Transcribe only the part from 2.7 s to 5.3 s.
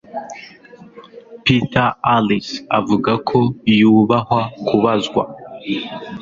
avuga ko yubahwa kubazwa